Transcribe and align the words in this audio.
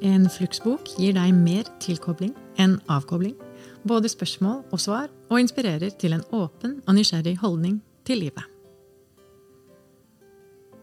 En 0.00 0.24
fluksbok 0.32 0.94
gir 0.96 1.12
deg 1.12 1.34
mer 1.36 1.66
tilkobling 1.82 2.32
enn 2.60 2.78
avkobling. 2.88 3.34
Både 3.84 4.08
spørsmål 4.08 4.62
og 4.72 4.80
svar, 4.80 5.10
og 5.28 5.42
inspirerer 5.42 5.92
til 6.00 6.14
en 6.16 6.24
åpen 6.32 6.78
og 6.86 6.96
nysgjerrig 6.96 7.36
holdning 7.42 7.82
til 8.08 8.22
livet. 8.24 8.46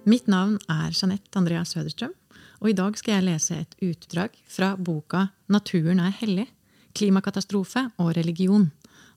Mitt 0.08 0.30
navn 0.30 0.60
er 0.70 0.94
Jeanette 0.94 1.34
Andrea 1.36 1.66
Søderstrøm, 1.66 2.14
og 2.62 2.70
i 2.70 2.78
dag 2.78 2.98
skal 2.98 3.18
jeg 3.18 3.26
lese 3.26 3.58
et 3.58 3.76
utdrag 3.82 4.38
fra 4.48 4.76
boka 4.76 5.28
'Naturen 5.50 6.00
er 6.00 6.14
hellig 6.22 6.48
klimakatastrofe 6.94 7.92
og 7.98 8.18
religion' 8.18 8.72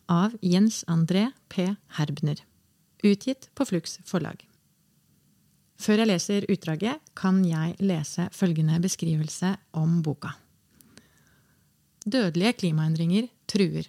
av 0.08 0.32
Jens 0.42 0.84
André 0.88 1.30
P. 1.48 1.76
Herbner. 1.96 2.40
Utgitt 3.04 3.48
på 3.54 3.64
Flux 3.64 3.98
forlag. 4.04 4.49
Før 5.80 6.02
jeg 6.02 6.10
leser 6.10 6.46
utdraget, 6.52 7.00
kan 7.16 7.40
jeg 7.46 7.76
lese 7.80 8.28
følgende 8.36 8.76
beskrivelse 8.84 9.54
om 9.80 10.00
boka. 10.04 10.34
Dødelige 12.04 12.58
klimaendringer 12.60 13.28
truer. 13.48 13.86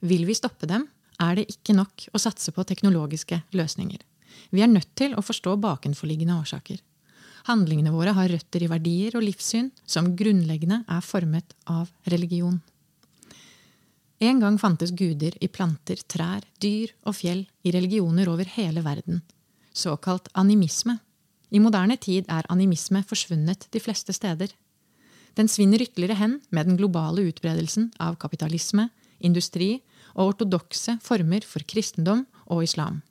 Vil 0.00 0.24
vi 0.28 0.36
stoppe 0.36 0.68
dem, 0.68 0.86
er 1.20 1.36
det 1.36 1.48
ikke 1.52 1.76
nok 1.76 2.08
å 2.12 2.20
satse 2.20 2.52
på 2.52 2.64
teknologiske 2.68 3.42
løsninger. 3.56 4.00
Vi 4.52 4.62
er 4.64 4.70
nødt 4.72 4.92
til 4.96 5.16
å 5.16 5.24
forstå 5.24 5.56
bakenforliggende 5.60 6.36
årsaker. 6.40 6.80
Handlingene 7.46 7.92
våre 7.94 8.12
har 8.16 8.28
røtter 8.32 8.64
i 8.64 8.70
verdier 8.70 9.16
og 9.16 9.24
livssyn 9.24 9.70
som 9.86 10.14
grunnleggende 10.18 10.82
er 10.88 11.04
formet 11.04 11.54
av 11.70 11.92
religion. 12.10 12.58
En 14.18 14.40
gang 14.40 14.56
fantes 14.58 14.92
guder 14.96 15.36
i 15.44 15.48
planter, 15.52 16.00
trær, 16.08 16.44
dyr 16.60 16.94
og 17.04 17.16
fjell 17.18 17.44
i 17.62 17.72
religioner 17.74 18.30
over 18.32 18.48
hele 18.56 18.82
verden. 18.84 19.20
Såkalt 19.76 20.30
animisme. 20.32 20.96
I 21.50 21.60
moderne 21.62 21.96
tid 21.96 22.26
er 22.32 22.46
animisme 22.50 23.02
forsvunnet 23.06 23.68
de 23.70 23.82
fleste 23.82 24.14
steder. 24.16 24.50
Den 25.36 25.48
svinner 25.52 25.82
ytterligere 25.84 26.18
hen 26.18 26.38
med 26.50 26.66
den 26.66 26.78
globale 26.78 27.26
utbredelsen 27.28 27.90
av 28.00 28.16
kapitalisme, 28.20 28.88
industri 29.20 29.82
og 30.14 30.32
ortodokse 30.32 30.96
former 31.04 31.44
for 31.46 31.64
kristendom 31.68 32.24
og 32.46 32.64
islam. 32.64 33.02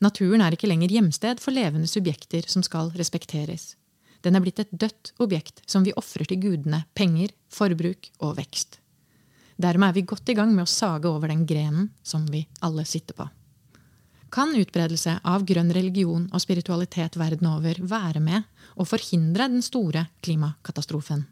Naturen 0.00 0.42
er 0.44 0.54
ikke 0.54 0.70
lenger 0.70 0.92
hjemsted 0.94 1.42
for 1.42 1.54
levende 1.54 1.90
subjekter 1.90 2.46
som 2.46 2.62
skal 2.62 2.92
respekteres. 2.94 3.74
Den 4.22 4.38
er 4.38 4.42
blitt 4.42 4.60
et 4.62 4.70
dødt 4.70 5.12
objekt 5.22 5.62
som 5.66 5.84
vi 5.86 5.94
ofrer 5.98 6.26
til 6.26 6.40
gudene 6.42 6.84
penger, 6.98 7.34
forbruk 7.50 8.10
og 8.22 8.36
vekst. 8.38 8.78
Dermed 9.58 9.90
er 9.90 9.96
vi 9.98 10.06
godt 10.06 10.30
i 10.30 10.36
gang 10.38 10.54
med 10.54 10.66
å 10.66 10.70
sage 10.70 11.10
over 11.10 11.30
den 11.30 11.44
grenen 11.46 11.90
som 12.06 12.26
vi 12.30 12.44
alle 12.62 12.86
sitter 12.86 13.18
på. 13.18 13.26
Kan 14.30 14.52
utbredelse 14.56 15.18
av 15.24 15.44
grønn 15.48 15.70
religion 15.72 16.26
og 16.32 16.42
spiritualitet 16.44 17.16
verden 17.16 17.48
over 17.48 17.78
være 17.80 18.20
med 18.20 18.44
å 18.76 18.84
forhindre 18.88 19.48
den 19.48 19.64
store 19.64 20.08
klimakatastrofen? 20.24 21.24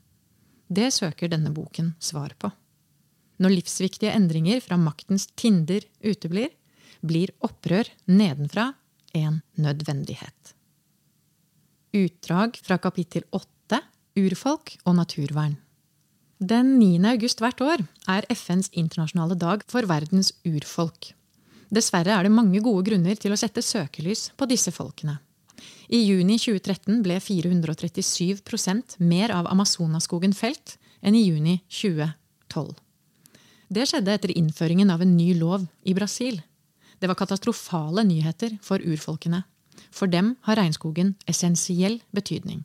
Det 0.68 0.88
søker 0.94 1.30
denne 1.30 1.52
boken 1.54 1.92
svar 2.02 2.32
på. 2.40 2.50
Når 3.36 3.58
livsviktige 3.58 4.14
endringer 4.16 4.62
fra 4.64 4.78
maktens 4.80 5.28
tinder 5.36 5.84
uteblir, 6.00 6.48
blir 7.04 7.34
opprør 7.44 7.90
nedenfra 8.08 8.70
en 9.14 9.42
nødvendighet. 9.60 10.54
Utdrag 11.96 12.56
fra 12.64 12.80
kapittel 12.80 13.28
8 13.30 13.82
Urfolk 14.16 14.78
og 14.88 14.96
naturvern. 14.96 15.58
Den 16.40 16.78
9. 16.80 17.04
august 17.12 17.40
hvert 17.40 17.60
år 17.64 17.84
er 18.12 18.26
FNs 18.32 18.72
internasjonale 18.72 19.36
dag 19.40 19.62
for 19.68 19.88
verdens 19.88 20.32
urfolk. 20.48 21.12
Dessverre 21.72 22.14
er 22.14 22.26
det 22.26 22.34
mange 22.34 22.60
gode 22.62 22.84
grunner 22.86 23.18
til 23.18 23.34
å 23.34 23.38
sette 23.38 23.64
søkelys 23.64 24.30
på 24.38 24.46
disse 24.50 24.72
folkene. 24.74 25.18
I 25.88 26.00
juni 26.02 26.36
2013 26.38 27.02
ble 27.02 27.18
437% 27.22 28.98
mer 29.06 29.34
av 29.34 29.48
Amazonaskogen 29.50 30.34
felt 30.34 30.76
enn 31.02 31.14
i 31.14 31.24
juni 31.26 31.60
2012. 31.70 32.74
Det 33.68 33.86
skjedde 33.90 34.14
etter 34.14 34.34
innføringen 34.38 34.92
av 34.94 35.02
en 35.02 35.16
ny 35.16 35.32
lov 35.38 35.66
i 35.82 35.94
Brasil. 35.94 36.38
Det 36.98 37.10
var 37.10 37.18
katastrofale 37.18 38.04
nyheter 38.06 38.58
for 38.62 38.82
urfolkene. 38.82 39.42
For 39.90 40.10
dem 40.10 40.34
har 40.46 40.58
regnskogen 40.60 41.14
essensiell 41.30 42.00
betydning. 42.14 42.62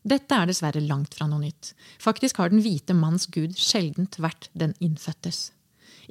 Dette 0.00 0.36
er 0.36 0.48
dessverre 0.48 0.80
langt 0.80 1.16
fra 1.16 1.26
noe 1.28 1.42
nytt. 1.42 1.74
Faktisk 2.00 2.40
har 2.40 2.52
den 2.52 2.62
hvite 2.64 2.96
manns 2.96 3.26
gud 3.28 3.56
sjeldent 3.60 4.16
vært 4.20 4.48
den 4.56 4.72
innfødtes. 4.80 5.50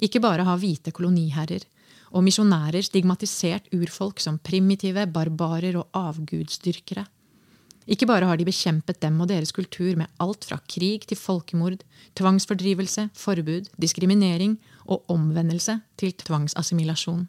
Ikke 0.00 0.20
bare 0.22 0.46
har 0.48 0.60
hvite 0.60 0.92
koloniherrer 0.96 1.66
og 2.10 2.24
misjonærer 2.26 2.82
stigmatisert 2.82 3.68
urfolk 3.76 4.20
som 4.22 4.40
primitive, 4.42 5.04
barbarer 5.06 5.76
og 5.78 5.90
avgudsdyrkere. 5.94 7.04
Ikke 7.90 8.06
bare 8.06 8.28
har 8.28 8.38
de 8.38 8.46
bekjempet 8.46 9.00
dem 9.02 9.18
og 9.22 9.30
deres 9.30 9.52
kultur 9.52 9.96
med 9.98 10.10
alt 10.22 10.46
fra 10.46 10.60
krig 10.70 11.06
til 11.08 11.18
folkemord, 11.18 11.82
tvangsfordrivelse, 12.18 13.08
forbud, 13.18 13.70
diskriminering 13.80 14.58
og 14.86 15.04
omvendelse 15.10 15.80
til 15.98 16.12
tvangsassimilasjon. 16.12 17.26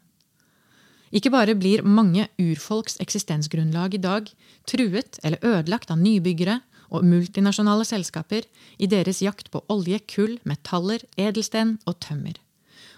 Ikke 1.12 1.32
bare 1.32 1.56
blir 1.58 1.82
mange 1.84 2.28
urfolks 2.40 2.96
eksistensgrunnlag 3.04 3.98
i 3.98 4.00
dag 4.00 4.30
truet 4.68 5.18
eller 5.22 5.42
ødelagt 5.44 5.90
av 5.92 6.00
nybyggere 6.00 6.60
og 6.92 7.04
multinasjonale 7.08 7.84
selskaper 7.88 8.46
i 8.78 8.88
deres 8.88 9.20
jakt 9.24 9.50
på 9.52 9.64
olje, 9.72 10.00
kull, 10.08 10.38
metaller, 10.48 11.04
edelsten 11.20 11.78
og 11.86 11.98
tømmer. 12.04 12.38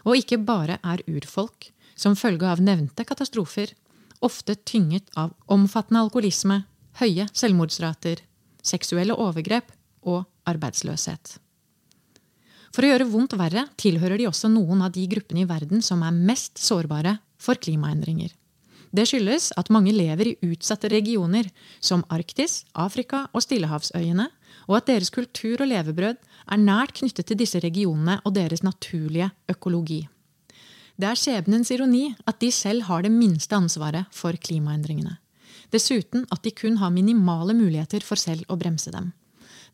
Og 0.04 0.18
ikke 0.20 0.38
bare 0.38 0.78
er 0.84 1.02
urfolk, 1.08 1.70
som 1.96 2.16
følge 2.18 2.48
av 2.48 2.60
nevnte 2.60 3.06
katastrofer, 3.06 3.72
ofte 4.24 4.56
tynget 4.66 5.08
av 5.16 5.32
omfattende 5.52 6.02
alkoholisme, 6.04 6.62
høye 7.00 7.26
selvmordsrater, 7.32 8.22
seksuelle 8.64 9.16
overgrep 9.16 9.72
og 10.08 10.24
arbeidsløshet. 10.48 11.38
For 12.74 12.82
å 12.82 12.90
gjøre 12.90 13.10
vondt 13.10 13.36
verre 13.38 13.68
tilhører 13.78 14.18
de 14.18 14.26
også 14.26 14.50
noen 14.50 14.82
av 14.82 14.94
de 14.94 15.04
gruppene 15.10 15.44
i 15.44 15.48
verden 15.48 15.82
som 15.84 16.02
er 16.02 16.14
mest 16.14 16.58
sårbare 16.58 17.18
for 17.38 17.60
klimaendringer. 17.60 18.32
Det 18.94 19.08
skyldes 19.10 19.50
at 19.58 19.72
mange 19.74 19.90
lever 19.90 20.30
i 20.30 20.36
utsatte 20.52 20.88
regioner 20.92 21.48
som 21.82 22.04
Arktis, 22.14 22.62
Afrika 22.78 23.24
og 23.34 23.42
Stillehavsøyene, 23.42 24.28
og 24.70 24.76
at 24.78 24.86
deres 24.92 25.10
kultur 25.10 25.64
og 25.64 25.70
levebrød 25.72 26.20
er 26.20 26.60
nært 26.62 26.94
knyttet 27.00 27.26
til 27.26 27.40
disse 27.40 27.58
regionene 27.58 28.20
og 28.22 28.36
deres 28.36 28.62
naturlige 28.62 29.32
økologi. 29.50 30.04
Det 30.94 31.08
er 31.10 31.18
skjebnens 31.18 31.72
ironi 31.74 32.12
at 32.22 32.38
de 32.38 32.52
selv 32.54 32.86
har 32.86 33.02
det 33.02 33.10
minste 33.10 33.56
ansvaret 33.58 34.06
for 34.14 34.36
klimaendringene. 34.38 35.16
Dessuten 35.74 36.22
at 36.30 36.44
de 36.44 36.52
kun 36.54 36.78
har 36.78 36.94
minimale 36.94 37.56
muligheter 37.56 38.04
for 38.06 38.20
selv 38.20 38.46
å 38.46 38.58
bremse 38.60 38.92
dem. 38.94 39.10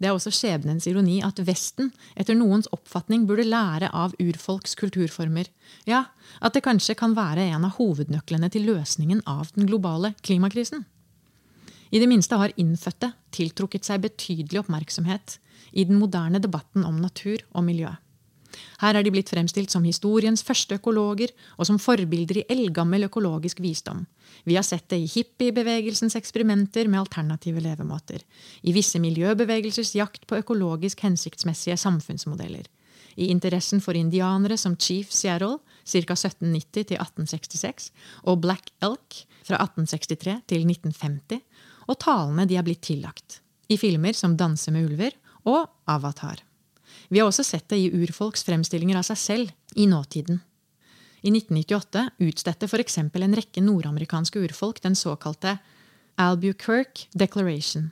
Det 0.00 0.08
er 0.08 0.16
også 0.16 0.32
skjebnens 0.32 0.86
ironi 0.88 1.18
at 1.24 1.42
Vesten 1.44 1.90
etter 2.16 2.36
noens 2.38 2.70
oppfatning 2.72 3.26
burde 3.28 3.44
lære 3.44 3.90
av 3.92 4.14
urfolks 4.22 4.72
kulturformer. 4.80 5.50
Ja, 5.88 6.06
at 6.40 6.56
det 6.56 6.64
kanskje 6.64 6.96
kan 6.96 7.12
være 7.18 7.44
en 7.52 7.66
av 7.68 7.76
hovednøklene 7.76 8.48
til 8.52 8.64
løsningen 8.70 9.20
av 9.28 9.52
den 9.56 9.68
globale 9.68 10.14
klimakrisen. 10.24 10.86
I 11.90 12.00
det 12.00 12.08
minste 12.08 12.38
har 12.40 12.54
innfødte 12.56 13.12
tiltrukket 13.34 13.84
seg 13.84 14.00
betydelig 14.06 14.62
oppmerksomhet 14.62 15.36
i 15.76 15.84
den 15.84 16.00
moderne 16.00 16.40
debatten 16.40 16.86
om 16.86 17.02
natur 17.02 17.42
og 17.52 17.66
miljø. 17.66 17.92
Her 18.80 18.96
er 18.96 19.04
de 19.04 19.12
blitt 19.12 19.30
fremstilt 19.32 19.72
som 19.72 19.84
historiens 19.86 20.42
første 20.46 20.78
økologer 20.80 21.32
og 21.56 21.68
som 21.68 21.78
forbilder 21.82 22.40
i 22.40 22.46
eldgammel 22.52 23.06
økologisk 23.08 23.60
visdom. 23.62 24.06
Vi 24.44 24.56
har 24.56 24.64
sett 24.66 24.88
det 24.90 25.00
i 25.02 25.08
hippiebevegelsens 25.10 26.16
eksperimenter 26.18 26.88
med 26.88 27.02
alternative 27.02 27.62
levemåter, 27.64 28.22
i 28.62 28.74
visse 28.76 29.00
miljøbevegelsers 29.02 29.94
jakt 29.98 30.26
på 30.26 30.40
økologisk 30.40 31.02
hensiktsmessige 31.04 31.76
samfunnsmodeller, 31.80 32.66
i 33.16 33.30
interessen 33.32 33.82
for 33.84 33.98
indianere 33.98 34.56
som 34.60 34.76
Chief 34.78 35.10
Seattle 35.12 35.58
ca. 35.84 36.14
1790 36.14 36.90
til 36.92 36.96
1866 36.96 37.90
og 38.24 38.40
Black 38.44 38.72
Elk 38.82 39.24
fra 39.46 39.60
1863 39.60 40.38
til 40.48 40.66
1950, 40.66 41.40
og 41.90 41.98
talene 42.00 42.46
de 42.46 42.58
er 42.58 42.66
blitt 42.66 42.84
tillagt, 42.86 43.40
i 43.68 43.78
filmer 43.80 44.16
som 44.16 44.36
Danse 44.38 44.72
med 44.74 44.86
ulver 44.90 45.16
og 45.48 45.66
Avatar. 45.90 46.49
Vi 47.10 47.18
har 47.18 47.28
også 47.28 47.44
sett 47.44 47.68
det 47.68 47.80
i 47.82 47.90
urfolks 47.90 48.46
fremstillinger 48.46 49.00
av 49.00 49.06
seg 49.10 49.18
selv 49.18 49.76
i 49.76 49.88
nåtiden. 49.90 50.40
I 51.20 51.34
1998 51.34 52.06
utstedte 52.30 52.70
f.eks. 52.70 52.98
en 53.02 53.36
rekke 53.36 53.60
nordamerikanske 53.60 54.40
urfolk 54.46 54.80
den 54.80 54.96
såkalte 54.96 55.58
Albuquerque 56.16 57.10
Declaration. 57.12 57.90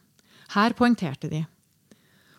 Her 0.54 0.72
poengterte 0.72 1.28
de 1.28 1.44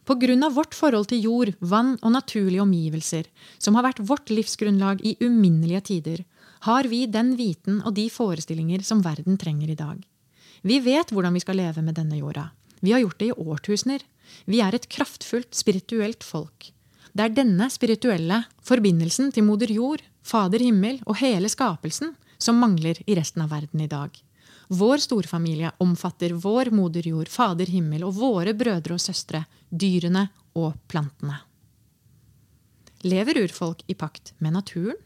på 0.10 0.16
grunn 0.18 0.42
av 0.42 0.56
vårt 0.58 0.74
forhold 0.74 1.12
til 1.12 1.22
jord, 1.22 1.50
vann 1.62 1.92
og 2.02 2.16
naturlige 2.16 2.64
omgivelser, 2.64 3.28
som 3.62 3.76
har 3.78 3.86
vært 3.86 4.00
vårt 4.10 4.32
livsgrunnlag 4.34 5.04
i 5.06 5.12
uminnelige 5.22 5.84
tider, 5.92 6.24
har 6.66 6.90
vi 6.90 7.04
den 7.06 7.36
viten 7.38 7.78
og 7.86 7.94
de 8.00 8.08
forestillinger 8.10 8.82
som 8.88 9.04
verden 9.06 9.38
trenger 9.38 9.70
i 9.70 9.78
dag. 9.78 10.00
Vi 10.66 10.80
vet 10.82 11.14
hvordan 11.14 11.38
vi 11.38 11.44
skal 11.44 11.62
leve 11.62 11.84
med 11.86 12.00
denne 12.00 12.18
jorda. 12.18 12.48
Vi 12.82 12.96
har 12.96 13.04
gjort 13.04 13.20
det 13.22 13.30
i 13.30 13.38
årtusener. 13.38 14.02
Vi 14.46 14.62
er 14.64 14.76
et 14.76 14.88
kraftfullt, 14.92 15.54
spirituelt 15.56 16.24
folk. 16.24 16.72
Det 17.14 17.26
er 17.26 17.36
denne 17.36 17.70
spirituelle 17.74 18.44
forbindelsen 18.66 19.34
til 19.34 19.48
moder 19.48 19.72
jord, 19.74 20.04
Fader 20.24 20.62
himmel 20.62 21.00
og 21.08 21.18
hele 21.22 21.50
skapelsen 21.50 22.14
som 22.38 22.60
mangler 22.62 23.00
i 23.08 23.16
resten 23.18 23.44
av 23.44 23.54
verden 23.54 23.82
i 23.82 23.90
dag. 23.90 24.12
Vår 24.70 25.02
storfamilie 25.02 25.72
omfatter 25.82 26.36
vår 26.38 26.70
moder 26.76 27.08
jord, 27.10 27.30
Fader 27.34 27.70
himmel 27.72 28.06
og 28.06 28.14
våre 28.20 28.54
brødre 28.54 29.00
og 29.00 29.02
søstre, 29.02 29.42
dyrene 29.70 30.28
og 30.60 30.76
plantene. 30.92 31.40
Lever 33.08 33.40
urfolk 33.46 33.82
i 33.88 33.96
pakt 33.98 34.36
med 34.44 34.54
naturen? 34.54 34.98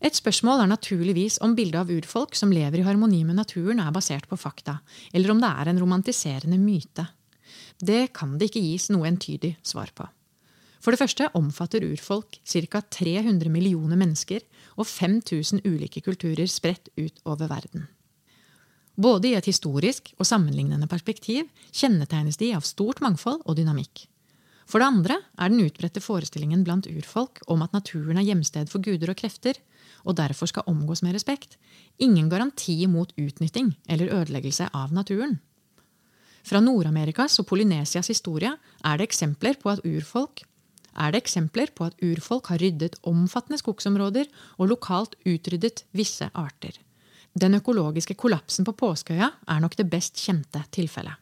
Et 0.00 0.16
spørsmål 0.16 0.64
er 0.64 0.70
naturligvis 0.72 1.38
om 1.44 1.54
bildet 1.56 1.78
av 1.80 1.90
urfolk 1.92 2.34
som 2.36 2.52
lever 2.52 2.82
i 2.82 2.86
harmoni 2.86 3.22
med 3.24 3.38
naturen, 3.38 3.80
er 3.80 3.94
basert 3.94 4.26
på 4.28 4.36
fakta, 4.36 4.80
eller 5.12 5.32
om 5.32 5.40
det 5.40 5.48
er 5.48 5.70
en 5.70 5.80
romantiserende 5.80 6.58
myte. 6.60 7.06
Det 7.78 8.12
kan 8.16 8.38
det 8.38 8.50
ikke 8.50 8.64
gis 8.64 8.88
noe 8.92 9.08
entydig 9.08 9.56
svar 9.66 9.92
på. 9.94 10.06
For 10.80 10.94
det 10.94 11.00
første 11.00 11.28
omfatter 11.34 11.82
urfolk 11.82 12.38
ca. 12.46 12.80
300 12.80 13.50
millioner 13.50 13.98
mennesker 13.98 14.44
og 14.76 14.86
5000 14.86 15.64
ulike 15.66 16.02
kulturer 16.04 16.46
spredt 16.46 16.92
ut 16.96 17.20
over 17.24 17.48
verden. 17.50 17.88
Både 18.96 19.28
i 19.28 19.36
et 19.36 19.48
historisk 19.48 20.14
og 20.16 20.28
sammenlignende 20.28 20.88
perspektiv 20.88 21.50
kjennetegnes 21.72 22.38
de 22.40 22.52
av 22.56 22.64
stort 22.64 23.02
mangfold 23.04 23.42
og 23.44 23.58
dynamikk. 23.58 24.06
For 24.66 24.82
det 24.82 24.88
andre 24.88 25.18
er 25.38 25.52
den 25.52 25.62
utbredte 25.62 26.02
forestillingen 26.02 26.64
blant 26.66 26.88
urfolk 26.90 27.42
om 27.46 27.62
at 27.62 27.74
naturen 27.76 28.18
er 28.18 28.26
hjemsted 28.26 28.70
for 28.72 28.82
guder 28.82 29.12
og 29.12 29.18
krefter, 29.20 29.58
og 30.06 30.16
derfor 30.18 30.50
skal 30.50 30.66
omgås 30.70 31.04
med 31.06 31.14
respekt, 31.14 31.58
ingen 31.98 32.30
garanti 32.30 32.78
mot 32.90 33.12
utnytting 33.18 33.74
eller 33.88 34.10
ødeleggelse 34.22 34.70
av 34.74 34.94
naturen. 34.94 35.38
Fra 36.46 36.60
Nord-Amerikas 36.62 37.40
og 37.42 37.48
Polynesias 37.50 38.10
historie 38.12 38.52
er 38.54 38.98
det 38.98 39.08
eksempler 39.08 39.58
på 39.58 39.72
at 39.72 39.82
urfolk 39.86 40.44
er 40.96 41.12
det 41.12 41.20
eksempler 41.24 41.72
på 41.76 41.86
at 41.88 41.96
urfolk 42.04 42.50
har 42.52 42.60
ryddet 42.62 42.96
omfattende 43.08 43.58
skogsområder 43.60 44.28
og 44.56 44.70
lokalt 44.70 45.16
utryddet 45.28 45.84
visse 45.96 46.28
arter. 46.32 46.72
Den 47.36 47.58
økologiske 47.58 48.16
kollapsen 48.16 48.64
på 48.64 48.72
Påskeøya 48.80 49.28
er 49.52 49.60
nok 49.60 49.76
det 49.76 49.88
best 49.92 50.16
kjente 50.22 50.62
tilfellet. 50.72 51.18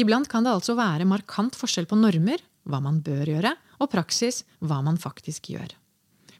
Iblant 0.00 0.26
kan 0.26 0.42
det 0.42 0.54
altså 0.56 0.74
være 0.74 1.06
markant 1.06 1.54
forskjell 1.54 1.86
på 1.86 1.98
normer, 2.00 2.40
hva 2.66 2.80
man 2.82 2.98
bør 3.04 3.28
gjøre, 3.28 3.54
og 3.78 3.90
praksis, 3.92 4.42
hva 4.58 4.80
man 4.82 4.98
faktisk 4.98 5.52
gjør. 5.52 5.76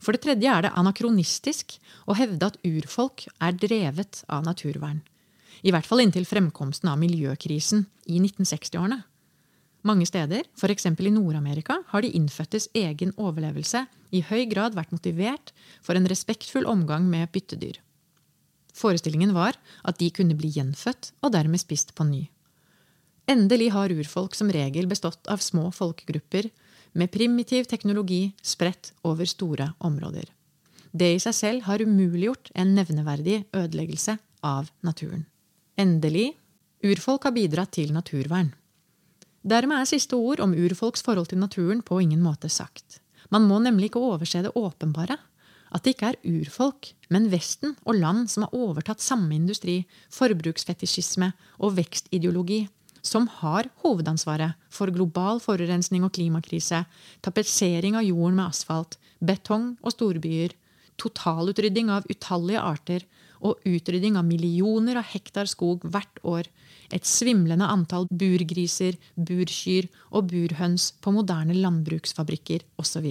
For 0.02 0.16
det 0.16 0.25
tredje 0.25 0.50
er 0.50 0.64
det 0.64 0.75
anakronistisk 0.75 1.76
å 2.10 2.16
hevde 2.19 2.49
at 2.49 2.58
urfolk 2.66 3.28
er 3.38 3.54
drevet 3.54 4.25
av 4.26 4.43
naturvern. 4.46 5.02
I 5.62 5.72
hvert 5.75 5.87
fall 5.87 6.02
inntil 6.04 6.26
fremkomsten 6.26 6.90
av 6.90 7.00
miljøkrisen 7.00 7.84
i 8.08 8.19
1960-årene. 8.22 9.02
Mange 9.82 10.06
steder, 10.06 10.46
f.eks. 10.54 10.87
i 10.87 11.10
Nord-Amerika, 11.10 11.81
har 11.90 12.02
de 12.02 12.12
innfødtes 12.14 12.69
egen 12.78 13.12
overlevelse 13.19 13.84
i 14.14 14.22
høy 14.28 14.44
grad 14.50 14.76
vært 14.78 14.93
motivert 14.94 15.50
for 15.82 15.99
en 15.99 16.06
respektfull 16.10 16.69
omgang 16.70 17.08
med 17.10 17.32
byttedyr. 17.34 17.81
Forestillingen 18.72 19.34
var 19.34 19.58
at 19.84 19.99
de 19.99 20.10
kunne 20.14 20.37
bli 20.38 20.52
gjenfødt 20.54 21.12
og 21.20 21.34
dermed 21.34 21.60
spist 21.60 21.93
på 21.99 22.06
ny. 22.08 22.22
Endelig 23.31 23.72
har 23.75 23.93
urfolk 23.94 24.34
som 24.38 24.50
regel 24.54 24.88
bestått 24.90 25.28
av 25.31 25.43
små 25.43 25.70
folkegrupper 25.75 26.49
med 26.99 27.12
primitiv 27.12 27.66
teknologi 27.70 28.32
spredt 28.43 28.93
over 29.06 29.28
store 29.28 29.72
områder. 29.78 30.25
Det 30.93 31.14
i 31.14 31.20
seg 31.22 31.37
selv 31.37 31.66
har 31.69 31.82
umuliggjort 31.82 32.52
en 32.54 32.75
nevneverdig 32.76 33.43
ødeleggelse 33.56 34.19
av 34.44 34.69
naturen. 34.84 35.25
Endelig 35.80 36.34
urfolk 36.84 37.24
har 37.24 37.34
bidratt 37.36 37.72
til 37.78 37.92
naturvern. 37.94 38.52
Dermed 39.42 39.80
er 39.80 39.88
siste 39.88 40.19
ord 40.19 40.42
om 40.44 40.52
urfolks 40.54 41.02
forhold 41.02 41.30
til 41.30 41.40
naturen 41.40 41.80
på 41.82 42.00
ingen 42.02 42.22
måte 42.22 42.50
sagt. 42.52 43.00
Man 43.32 43.46
må 43.48 43.58
nemlig 43.62 43.90
ikke 43.90 44.02
overse 44.02 44.42
det 44.44 44.52
åpenbare. 44.58 45.16
At 45.72 45.84
det 45.84 45.94
ikke 45.94 46.10
er 46.12 46.20
urfolk, 46.28 46.90
men 47.08 47.30
Vesten 47.32 47.72
og 47.88 47.96
land 47.96 48.28
som 48.28 48.44
har 48.44 48.52
overtatt 48.52 49.00
samme 49.00 49.32
industri, 49.34 49.86
forbruksfetisjisme 50.12 51.30
og 51.64 51.78
vekstideologi, 51.78 52.66
som 53.02 53.25
har 53.40 53.70
hovedansvaret 53.82 54.58
for 54.70 54.92
global 54.92 55.40
forurensning 55.40 56.04
og 56.04 56.12
klimakrise, 56.12 56.84
tapetsering 57.25 57.96
av 57.96 58.04
jorden 58.04 58.36
med 58.36 58.52
asfalt, 58.52 58.98
betong 59.18 59.72
og 59.80 59.96
storbyer, 59.96 60.52
totalutrydding 61.00 61.88
av 61.90 62.06
utallige 62.12 62.60
arter 62.60 63.08
og 63.42 63.62
utrydding 63.66 64.16
av 64.18 64.26
millioner 64.26 65.00
av 65.00 65.08
hektar 65.12 65.50
skog 65.50 65.84
hvert 65.84 66.20
år, 66.22 66.48
et 66.92 67.08
svimlende 67.08 67.66
antall 67.66 68.06
burgriser, 68.10 68.98
burkyr 69.16 69.88
og 70.10 70.28
burhøns 70.30 70.92
på 71.02 71.14
moderne 71.14 71.56
landbruksfabrikker 71.56 72.66
osv. 72.80 73.08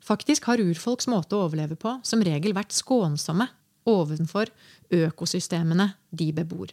Faktisk 0.00 0.48
har 0.50 0.62
urfolks 0.62 1.08
måte 1.12 1.36
å 1.36 1.46
overleve 1.46 1.76
på 1.78 1.98
som 2.06 2.22
regel 2.24 2.56
vært 2.56 2.74
skånsomme 2.74 3.46
ovenfor 3.90 4.50
økosystemene 4.92 5.92
de 6.10 6.30
bebor. 6.34 6.72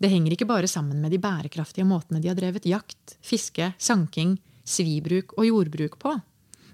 Det 0.00 0.08
henger 0.08 0.34
ikke 0.34 0.48
bare 0.48 0.68
sammen 0.70 1.00
med 1.02 1.12
de 1.12 1.20
bærekraftige 1.20 1.84
måtene 1.84 2.22
de 2.22 2.30
har 2.30 2.38
drevet 2.38 2.66
jakt, 2.68 3.16
fiske, 3.20 3.74
sanking, 3.76 4.38
svibruk 4.64 5.34
og 5.36 5.46
jordbruk 5.48 5.98
på, 6.00 6.14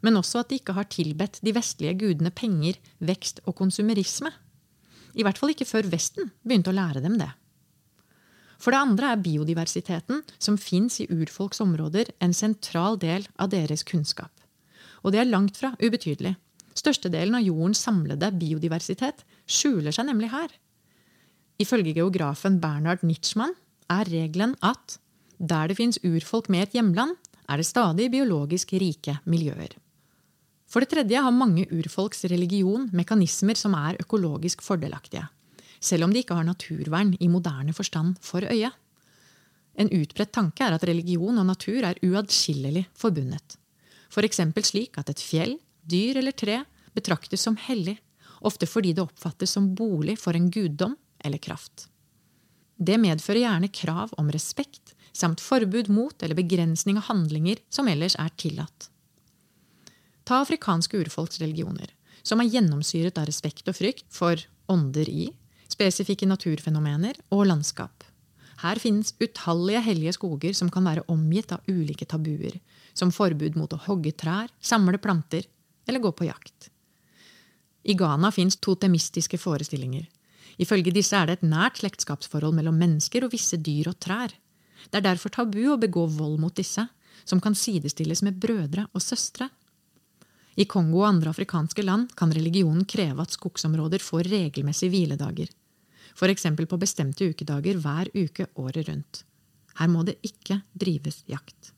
men 0.06 0.18
også 0.20 0.42
at 0.42 0.50
de 0.50 0.60
ikke 0.60 0.76
har 0.76 0.86
tilbedt 0.92 1.40
de 1.42 1.54
vestlige 1.56 1.96
gudene 1.98 2.30
penger, 2.30 2.78
vekst 3.02 3.42
og 3.46 3.56
konsumerisme. 3.58 4.30
I 5.16 5.24
hvert 5.24 5.40
fall 5.40 5.52
ikke 5.54 5.68
før 5.68 5.88
Vesten 5.92 6.30
begynte 6.44 6.72
å 6.72 6.76
lære 6.76 7.02
dem 7.04 7.16
det. 7.20 7.30
For 8.60 8.72
det 8.72 8.80
andre 8.80 9.12
er 9.12 9.22
biodiversiteten 9.24 10.22
som 10.40 10.56
fins 10.60 10.98
i 11.00 11.08
urfolks 11.12 11.60
områder, 11.64 12.12
en 12.24 12.32
sentral 12.36 12.96
del 13.00 13.26
av 13.40 13.50
deres 13.52 13.84
kunnskap. 13.84 14.32
Og 15.04 15.12
det 15.12 15.20
er 15.22 15.30
langt 15.30 15.58
fra 15.60 15.74
ubetydelig. 15.80 16.34
Størstedelen 16.76 17.36
av 17.38 17.44
jordens 17.44 17.82
samlede 17.84 18.30
biodiversitet 18.36 19.24
skjuler 19.48 19.94
seg 19.94 20.08
nemlig 20.08 20.32
her. 20.32 20.52
Ifølge 21.62 21.94
geografen 21.96 22.58
Bernhard 22.60 23.04
Nitschmann 23.06 23.54
er 23.92 24.08
regelen 24.08 24.56
at 24.64 24.98
der 25.38 25.68
det 25.70 25.78
fins 25.78 26.00
urfolk 26.04 26.48
med 26.52 26.66
et 26.66 26.76
hjemland, 26.76 27.16
er 27.46 27.60
det 27.60 27.68
stadig 27.68 28.08
biologisk 28.10 28.72
rike 28.80 29.18
miljøer. 29.28 29.76
For 30.66 30.82
det 30.82 30.90
tredje 30.90 31.20
har 31.22 31.34
mange 31.34 31.66
urfolks 31.70 32.24
religion 32.30 32.88
mekanismer 32.96 33.58
som 33.58 33.76
er 33.78 34.00
økologisk 34.02 34.64
fordelaktige, 34.66 35.28
selv 35.80 36.06
om 36.06 36.14
de 36.14 36.24
ikke 36.24 36.34
har 36.34 36.46
naturvern 36.48 37.14
i 37.20 37.28
moderne 37.30 37.74
forstand 37.76 38.18
for 38.24 38.42
øye. 38.42 38.72
En 39.76 39.92
utbredt 39.92 40.32
tanke 40.34 40.64
er 40.64 40.74
at 40.74 40.86
religion 40.88 41.38
og 41.38 41.46
natur 41.46 41.84
er 41.84 42.00
uatskillelig 42.02 42.86
forbundet. 42.96 43.58
F.eks. 44.10 44.40
For 44.40 44.70
slik 44.70 44.98
at 44.98 45.12
et 45.12 45.22
fjell, 45.22 45.58
dyr 45.86 46.18
eller 46.18 46.32
tre 46.32 46.62
betraktes 46.96 47.44
som 47.44 47.58
hellig, 47.60 47.98
ofte 48.40 48.66
fordi 48.66 48.94
det 48.96 49.04
oppfattes 49.04 49.52
som 49.54 49.74
bolig 49.76 50.16
for 50.18 50.36
en 50.36 50.50
guddom 50.50 50.96
eller 51.24 51.42
kraft. 51.42 51.88
Det 52.76 52.98
medfører 53.00 53.44
gjerne 53.44 53.72
krav 53.72 54.12
om 54.20 54.32
respekt 54.32 54.94
samt 55.16 55.40
forbud 55.40 55.88
mot 55.88 56.22
eller 56.22 56.36
begrensning 56.36 56.98
av 57.00 57.08
handlinger 57.08 57.62
som 57.72 57.88
ellers 57.88 58.18
er 58.20 58.32
tillatt. 58.36 58.90
Ta 60.26 60.40
afrikanske 60.42 60.98
urfolks 60.98 61.38
religioner, 61.38 61.92
som 62.26 62.42
er 62.42 62.50
gjennomsyret 62.50 63.18
av 63.20 63.28
respekt 63.28 63.68
og 63.70 63.78
frykt 63.78 64.08
for 64.10 64.40
ånder 64.72 65.06
i, 65.06 65.28
spesifikke 65.70 66.26
naturfenomener 66.26 67.18
og 67.30 67.46
landskap. 67.46 68.02
Her 68.62 68.80
finnes 68.80 69.12
utallige 69.20 69.82
hellige 69.84 70.16
skoger 70.16 70.56
som 70.56 70.70
kan 70.72 70.86
være 70.88 71.04
omgitt 71.12 71.52
av 71.54 71.66
ulike 71.68 72.08
tabuer, 72.08 72.56
som 72.96 73.12
forbud 73.12 73.58
mot 73.60 73.72
å 73.76 73.82
hogge 73.86 74.14
trær, 74.16 74.48
samle 74.58 74.98
planter 74.98 75.46
eller 75.86 76.02
gå 76.02 76.10
på 76.16 76.26
jakt. 76.26 76.70
I 77.86 77.94
Ghana 77.94 78.32
fins 78.34 78.56
totemistiske 78.58 79.38
forestillinger. 79.38 80.08
Ifølge 80.58 80.94
disse 80.94 81.14
er 81.14 81.28
det 81.28 81.38
et 81.38 81.46
nært 81.46 81.82
slektskapsforhold 81.82 82.56
mellom 82.56 82.78
mennesker 82.80 83.26
og 83.26 83.34
visse 83.36 83.60
dyr 83.60 83.92
og 83.92 84.00
trær. 84.02 84.32
Det 84.88 84.98
er 84.98 85.04
derfor 85.04 85.30
tabu 85.30 85.60
å 85.70 85.78
begå 85.78 86.06
vold 86.16 86.40
mot 86.42 86.56
disse, 86.56 86.82
som 87.28 87.42
kan 87.42 87.54
sidestilles 87.54 88.24
med 88.26 88.40
brødre 88.40 88.88
og 88.92 89.04
søstre. 89.04 89.50
I 90.56 90.64
Kongo 90.64 91.02
og 91.02 91.10
andre 91.10 91.32
afrikanske 91.34 91.84
land 91.84 92.14
kan 92.16 92.32
religionen 92.32 92.86
kreve 92.88 93.22
at 93.22 93.34
skogsområder 93.36 94.00
får 94.00 94.30
regelmessige 94.32 94.92
hviledager, 94.94 95.50
f.eks. 96.16 96.46
på 96.56 96.80
bestemte 96.80 97.28
ukedager 97.28 97.80
hver 97.82 98.08
uke 98.16 98.48
året 98.56 98.88
rundt. 98.88 99.24
Her 99.76 99.92
må 99.92 100.04
det 100.08 100.16
ikke 100.24 100.62
drives 100.72 101.22
jakt. 101.28 101.72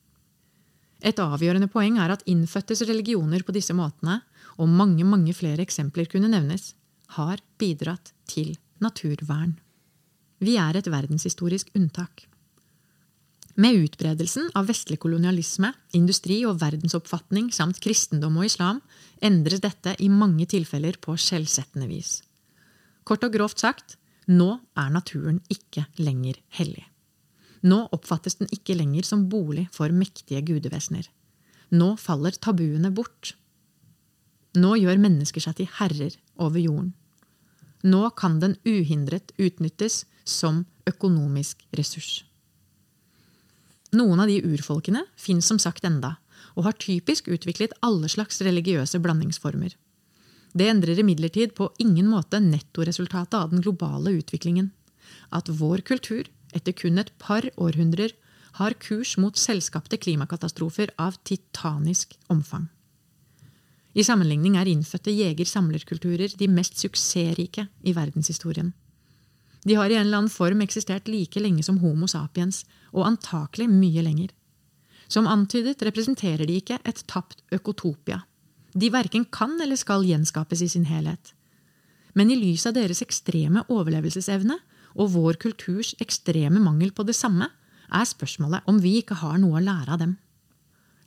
Et 1.03 1.19
avgjørende 1.23 1.69
poeng 1.71 1.99
er 1.99 2.15
at 2.15 2.25
innfødtes 2.31 2.83
religioner 2.87 3.43
på 3.47 3.55
disse 3.55 3.75
måtene, 3.75 4.21
og 4.59 4.71
mange 4.71 5.07
mange 5.07 5.35
flere 5.35 5.63
eksempler 5.63 6.07
kunne 6.11 6.31
nevnes, 6.31 6.73
har 7.19 7.43
bidratt 7.59 8.13
til 8.31 8.57
naturvern. 8.83 9.57
Vi 10.39 10.57
er 10.59 10.79
et 10.79 10.91
verdenshistorisk 10.91 11.71
unntak. 11.75 12.27
Med 13.59 13.75
utbredelsen 13.75 14.53
av 14.55 14.69
vestlig 14.71 15.01
kolonialisme, 15.03 15.73
industri 15.99 16.45
og 16.47 16.61
verdensoppfatning 16.61 17.49
samt 17.51 17.81
kristendom 17.83 18.37
og 18.39 18.47
islam 18.47 18.79
endres 19.19 19.65
dette 19.65 19.97
i 19.99 20.07
mange 20.13 20.47
tilfeller 20.47 20.95
på 21.03 21.17
skjellsettende 21.19 21.89
vis. 21.91 22.21
Kort 23.03 23.27
og 23.27 23.35
grovt 23.35 23.65
sagt 23.65 23.97
nå 24.31 24.47
er 24.79 24.93
naturen 24.95 25.41
ikke 25.51 25.89
lenger 25.99 26.39
hellig. 26.61 26.85
Nå 27.67 27.81
oppfattes 27.97 28.39
den 28.39 28.51
ikke 28.55 28.77
lenger 28.79 29.09
som 29.09 29.27
bolig 29.33 29.67
for 29.75 29.91
mektige 29.91 30.45
gudevesener. 30.53 31.09
Nå 31.75 31.97
faller 31.99 32.39
tabuene 32.39 32.93
bort. 32.95 33.35
Nå 34.55 34.77
gjør 34.79 35.03
mennesker 35.03 35.43
seg 35.43 35.59
til 35.59 35.73
herrer 35.81 36.15
over 36.39 36.63
jorden. 36.63 36.95
Nå 37.83 38.07
kan 38.15 38.39
den 38.39 38.55
uhindret 38.63 39.35
utnyttes 39.35 40.05
som 40.23 40.63
økonomisk 40.87 41.67
ressurs. 41.75 42.28
Noen 43.97 44.21
av 44.21 44.29
de 44.29 44.43
urfolkene 44.45 45.05
finnes 45.17 45.47
som 45.49 45.59
sagt 45.59 45.87
enda, 45.89 46.17
og 46.57 46.67
har 46.67 46.77
typisk 46.81 47.29
utviklet 47.33 47.77
alle 47.85 48.09
slags 48.13 48.43
religiøse 48.45 49.01
blandingsformer. 49.01 49.75
Det 50.53 50.69
endrer 50.69 51.01
imidlertid 51.01 51.55
på 51.57 51.71
ingen 51.79 52.09
måte 52.11 52.41
nettoresultatet 52.43 53.37
av 53.39 53.53
den 53.53 53.63
globale 53.65 54.17
utviklingen. 54.19 54.73
At 55.33 55.49
vår 55.49 55.85
kultur, 55.89 56.29
etter 56.57 56.73
kun 56.73 56.99
et 57.01 57.13
par 57.21 57.47
århundrer, 57.57 58.13
har 58.59 58.75
kurs 58.83 59.17
mot 59.21 59.37
selskapte 59.39 60.01
klimakatastrofer 60.01 60.91
av 60.99 61.17
titanisk 61.29 62.17
omfang. 62.33 62.67
I 63.95 64.05
sammenligning 64.05 64.57
er 64.59 64.69
innfødte 64.71 65.15
jeger-samlerkulturer 65.15 66.35
de 66.39 66.49
mest 66.51 66.79
suksessrike 66.81 67.69
i 67.83 67.95
verdenshistorien. 67.97 68.73
De 69.65 69.75
har 69.75 69.91
i 69.91 69.97
en 69.99 70.07
eller 70.07 70.23
annen 70.23 70.33
form 70.33 70.63
eksistert 70.63 71.09
like 71.11 71.41
lenge 71.41 71.65
som 71.67 71.81
Homo 71.83 72.07
sapiens, 72.11 72.65
og 72.93 73.07
antakelig 73.07 73.69
mye 73.71 74.03
lenger. 74.05 74.31
Som 75.09 75.29
antydet 75.29 75.83
representerer 75.85 76.47
de 76.47 76.59
ikke 76.61 76.79
et 76.85 77.03
tapt 77.09 77.43
økotopia. 77.53 78.23
De 78.73 78.91
verken 78.93 79.25
kan 79.33 79.57
eller 79.61 79.77
skal 79.81 80.07
gjenskapes 80.07 80.63
i 80.63 80.69
sin 80.69 80.87
helhet. 80.89 81.33
Men 82.15 82.31
i 82.31 82.37
lys 82.39 82.67
av 82.69 82.77
deres 82.77 83.03
ekstreme 83.05 83.65
overlevelsesevne 83.73 84.59
og 84.99 85.13
vår 85.15 85.39
kulturs 85.41 85.95
ekstreme 86.03 86.61
mangel 86.61 86.93
på 86.93 87.05
det 87.09 87.17
samme, 87.17 87.49
er 87.89 88.05
spørsmålet 88.05 88.67
om 88.69 88.81
vi 88.83 88.99
ikke 89.01 89.17
har 89.23 89.39
noe 89.41 89.57
å 89.59 89.65
lære 89.65 89.95
av 89.95 90.03
dem. 90.03 90.17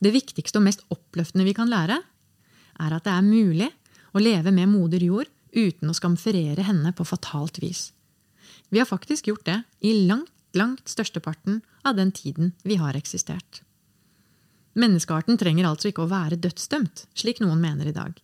Det 0.02 0.14
viktigste 0.16 0.58
og 0.58 0.66
mest 0.66 0.82
oppløftende 0.90 1.46
vi 1.46 1.54
kan 1.54 1.70
lære, 1.70 2.00
er 2.82 2.96
at 2.98 3.06
det 3.06 3.14
er 3.14 3.26
mulig 3.26 3.70
å 4.18 4.22
leve 4.22 4.54
med 4.56 4.72
moder 4.72 5.04
jord 5.06 5.30
uten 5.54 5.92
å 5.92 5.98
skamferere 5.98 6.66
henne 6.66 6.94
på 6.96 7.06
fatalt 7.06 7.60
vis. 7.62 7.92
Vi 8.72 8.80
har 8.80 8.88
faktisk 8.88 9.28
gjort 9.28 9.46
det 9.46 9.58
i 9.80 9.94
langt, 10.08 10.32
langt 10.56 10.88
størsteparten 10.90 11.60
av 11.84 11.98
den 12.00 12.12
tiden 12.12 12.54
vi 12.64 12.80
har 12.80 12.96
eksistert. 12.96 13.62
Menneskearten 14.80 15.36
trenger 15.38 15.68
altså 15.68 15.92
ikke 15.92 16.06
å 16.06 16.12
være 16.12 16.40
dødsdømt, 16.40 17.06
slik 17.14 17.42
noen 17.44 17.60
mener 17.60 17.92
i 17.92 17.96
dag. 17.96 18.16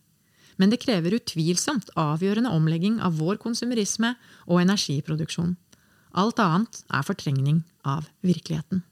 Men 0.56 0.72
det 0.72 0.80
krever 0.82 1.18
utvilsomt 1.18 1.92
avgjørende 2.00 2.50
omlegging 2.50 2.96
av 3.04 3.20
vår 3.20 3.36
konsumerisme 3.42 4.14
og 4.48 4.62
energiproduksjon. 4.64 5.54
Alt 6.16 6.40
annet 6.40 6.80
er 6.88 7.04
fortrengning 7.06 7.62
av 7.84 8.08
virkeligheten. 8.24 8.82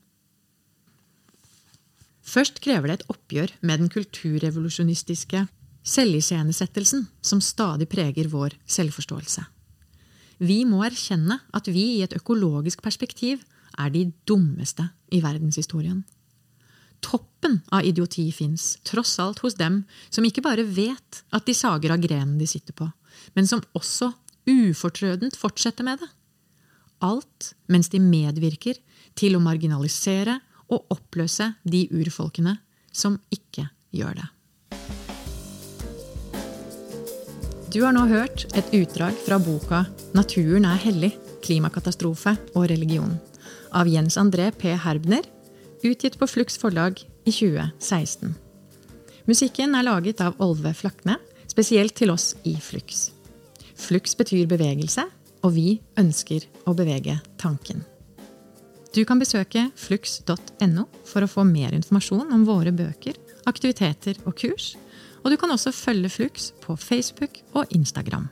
Først 2.26 2.60
krever 2.60 2.90
det 2.90 3.00
et 3.00 3.10
oppgjør 3.10 3.56
med 3.64 3.80
den 3.80 3.90
kulturrevolusjonistiske 3.90 5.46
selviscenesettelsen 5.86 7.06
som 7.24 7.40
stadig 7.40 7.88
preger 7.88 8.28
vår 8.28 8.58
selvforståelse. 8.68 9.46
Vi 10.38 10.64
må 10.68 10.82
erkjenne 10.84 11.38
at 11.56 11.68
vi 11.72 11.96
i 11.96 12.02
et 12.04 12.16
økologisk 12.16 12.82
perspektiv 12.84 13.44
er 13.78 13.92
de 13.92 14.06
dummeste 14.28 14.88
i 15.12 15.22
verdenshistorien. 15.24 16.02
Toppen 17.04 17.60
av 17.72 17.84
idioti 17.86 18.26
fins 18.34 18.76
tross 18.88 19.18
alt 19.22 19.42
hos 19.44 19.56
dem 19.56 19.82
som 20.08 20.24
ikke 20.26 20.44
bare 20.44 20.64
vet 20.64 21.22
at 21.36 21.46
de 21.46 21.54
sager 21.56 21.92
av 21.92 22.02
grenen 22.02 22.38
de 22.40 22.48
sitter 22.48 22.76
på, 22.76 22.88
men 23.36 23.48
som 23.48 23.64
også 23.76 24.12
ufortrødent 24.48 25.36
fortsetter 25.38 25.86
med 25.86 26.00
det. 26.02 26.10
Alt 27.04 27.52
mens 27.72 27.90
de 27.92 28.00
medvirker 28.00 28.80
til 29.16 29.36
å 29.36 29.42
marginalisere 29.44 30.38
og 30.72 30.88
oppløse 30.92 31.52
de 31.64 31.84
urfolkene 31.94 32.56
som 32.92 33.20
ikke 33.32 33.68
gjør 33.94 34.16
det. 34.22 34.30
Du 37.76 37.82
har 37.84 37.92
nå 37.92 38.06
hørt 38.08 38.46
et 38.56 38.70
utdrag 38.72 39.12
fra 39.20 39.36
boka 39.36 39.82
'Naturen 40.16 40.64
er 40.64 40.78
hellig 40.80 41.10
klimakatastrofe 41.44 42.32
og 42.54 42.70
religion' 42.70 43.18
av 43.68 43.90
Jens 43.92 44.16
André 44.16 44.46
P. 44.56 44.70
Herbner, 44.72 45.20
utgitt 45.84 46.16
på 46.16 46.24
Flux 46.24 46.56
forlag 46.56 47.02
i 47.26 47.30
2016. 47.30 48.32
Musikken 49.28 49.74
er 49.76 49.84
laget 49.84 50.22
av 50.24 50.40
Olve 50.40 50.72
Flakne, 50.72 51.18
spesielt 51.46 51.92
til 51.94 52.14
oss 52.14 52.34
i 52.44 52.54
Flux. 52.56 53.10
Flux 53.74 54.16
betyr 54.16 54.48
bevegelse, 54.48 55.04
og 55.44 55.52
vi 55.52 55.76
ønsker 56.00 56.48
å 56.64 56.72
bevege 56.72 57.20
tanken. 57.36 57.84
Du 58.94 59.04
kan 59.04 59.20
besøke 59.20 59.68
flux.no 59.76 60.88
for 61.04 61.20
å 61.20 61.28
få 61.28 61.44
mer 61.44 61.76
informasjon 61.76 62.32
om 62.32 62.48
våre 62.48 62.72
bøker, 62.72 63.20
aktiviteter 63.44 64.16
og 64.24 64.32
kurs. 64.40 64.78
Og 65.26 65.32
du 65.32 65.36
kan 65.36 65.50
også 65.50 65.72
følge 65.74 66.08
Flux 66.08 66.52
på 66.62 66.76
Facebook 66.76 67.30
og 67.54 67.66
Instagram. 67.70 68.28